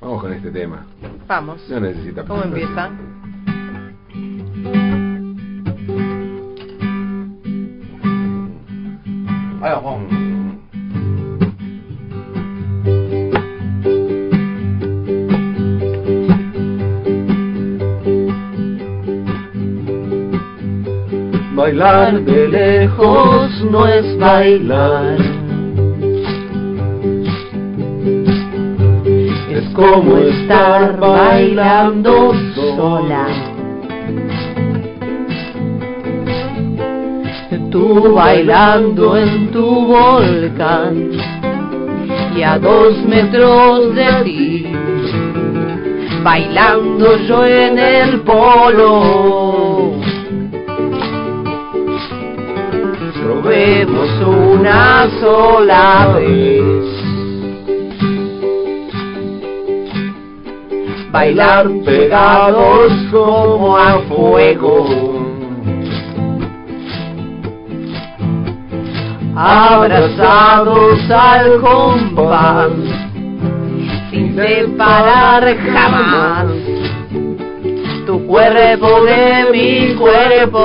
[0.00, 0.86] Vamos con este tema.
[1.28, 1.60] Vamos.
[1.68, 2.90] No necesita ¿Cómo empieza?
[9.62, 10.10] Ahí vamos.
[21.54, 25.29] Bailar de lejos no es bailar.
[29.80, 33.26] Como estar bailando sola.
[37.70, 41.12] Tú bailando en tu volcán
[42.36, 44.66] y a dos metros de ti,
[46.22, 49.94] bailando yo en el polo.
[53.22, 56.99] Probemos una sola vez.
[61.12, 64.86] Bailar pegados como a fuego.
[69.34, 72.70] Abrazados al compás,
[74.10, 76.46] sin separar jamás
[78.06, 80.62] tu cuerpo de mi cuerpo.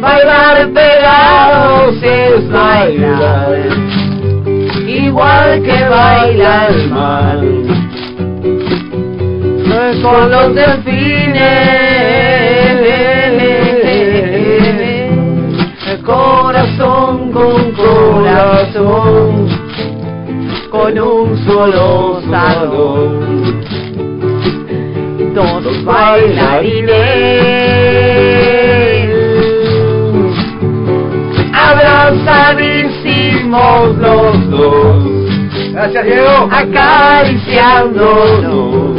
[0.00, 3.58] Bailar pegados es bailar,
[4.86, 7.55] igual que baila el mar.
[9.86, 11.38] Con los delfines,
[16.04, 19.46] corazón con corazón,
[20.70, 23.62] con un solo salón.
[25.34, 26.96] Dos bailarines
[31.52, 34.96] abrazadísimos los dos,
[35.72, 36.48] Gracias, Diego.
[36.50, 38.96] acariciándonos,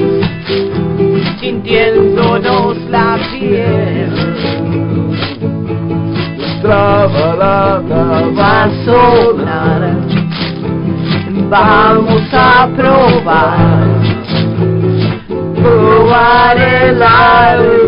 [11.50, 13.88] vamos a probar,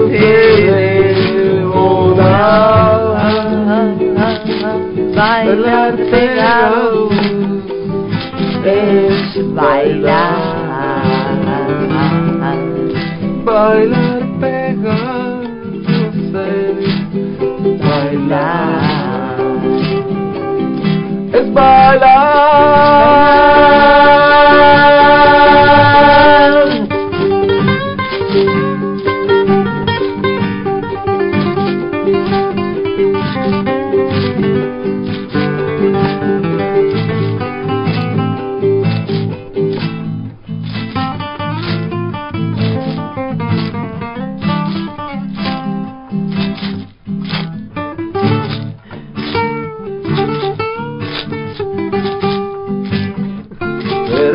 [0.09, 2.79] de volar.
[5.15, 7.09] Bailar pegado
[8.63, 10.59] es bailar.
[13.43, 14.28] Bailar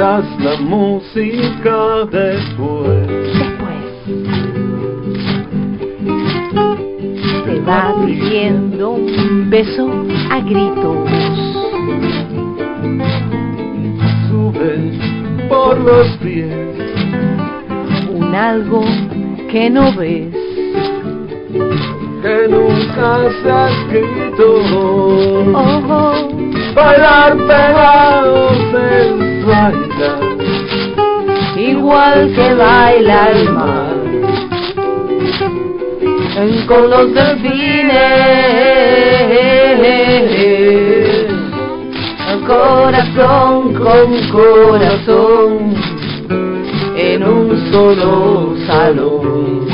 [0.05, 3.09] Verás la música después.
[3.39, 3.85] Después
[7.47, 9.91] te va pidiendo un beso
[10.31, 11.09] a gritos.
[14.29, 14.93] Sube
[15.49, 16.53] por los pies.
[18.15, 18.85] Un algo
[19.51, 20.35] que no ves.
[22.21, 24.45] que nunca se ha escrito.
[24.75, 26.29] Oh, oh,
[26.75, 29.24] Bailar pegados es
[31.57, 33.95] igual que baila el mar.
[36.67, 38.25] Con los delfines,
[42.47, 45.75] corazón con corazón,
[46.97, 49.69] en un solo salón.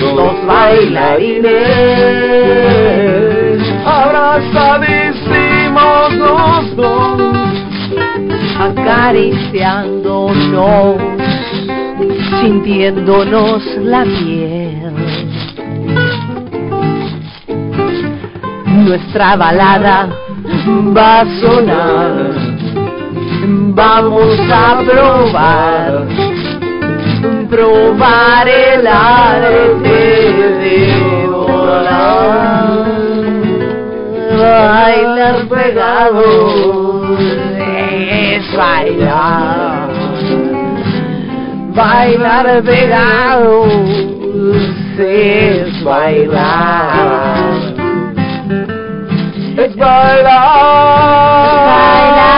[0.00, 1.52] Dos bailarines,
[3.84, 4.95] Abrazadísimos
[8.66, 10.96] acariciándonos,
[12.40, 14.94] sintiéndonos la piel.
[18.86, 20.08] Nuestra balada
[20.96, 22.14] va a sonar,
[23.74, 26.06] vamos a probar,
[27.48, 29.98] probar el arte
[30.62, 32.84] de volar,
[34.38, 36.85] bailar pegados es
[38.56, 39.88] bailar,
[41.74, 44.06] bailar pegados
[44.98, 47.52] es bailar,
[49.56, 50.46] es bailar.
[51.96, 52.36] Bailar,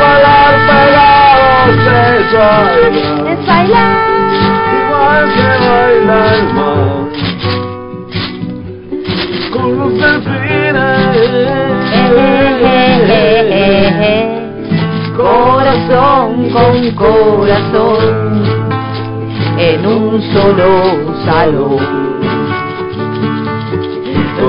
[0.00, 3.28] bailar pegados es bailar.
[3.32, 4.27] Es bailar.
[16.94, 18.44] Corazón
[19.58, 21.78] en un solo salón.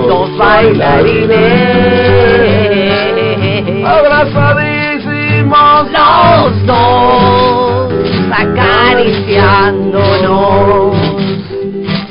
[0.08, 2.00] Dos bailarines
[3.86, 5.92] Abrazadísimos.
[5.92, 7.92] los dos
[8.32, 10.96] acariciándonos,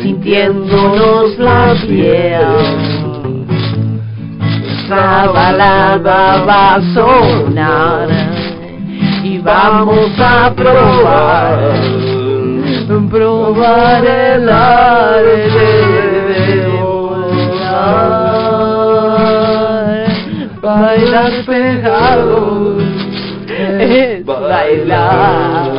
[0.02, 2.98] sintiéndonos la piel.
[4.88, 8.27] Nuestra balada va a sonar
[9.48, 11.58] vamos a probar,
[13.10, 15.70] probar el aire
[16.28, 17.78] de volar,
[20.60, 22.82] bailar pegados
[23.48, 25.72] es bailar.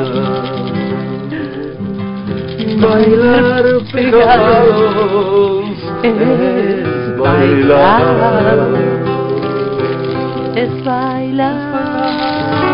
[2.81, 5.65] Bailar pegados
[6.03, 8.03] es bailar.
[10.55, 12.68] Es bailar.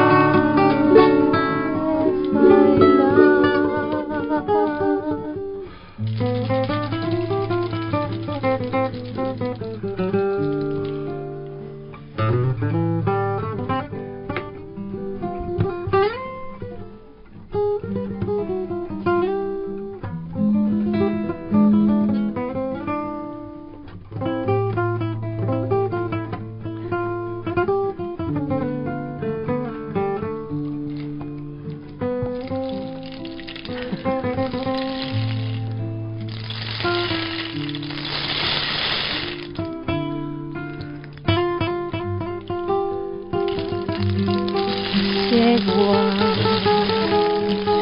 [45.35, 46.11] ses voix,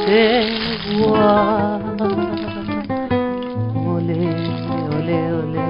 [0.05, 0.41] ses
[0.97, 1.79] voix.
[3.94, 4.25] Olé,
[4.95, 5.67] olé, olé,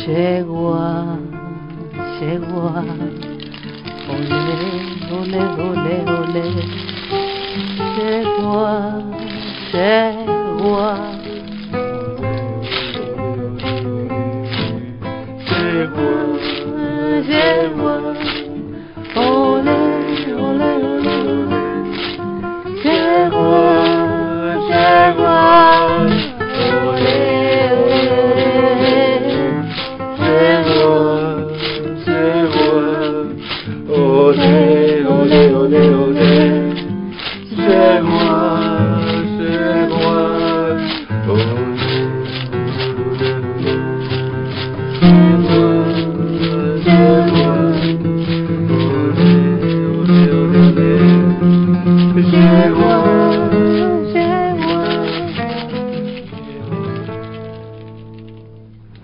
[0.00, 0.88] chez moi,
[2.18, 2.72] chez moi.
[4.14, 4.42] Olé,
[5.18, 6.46] olé, olé, olé,
[7.94, 8.74] chez moi,
[9.70, 10.12] chez
[10.62, 11.23] moi.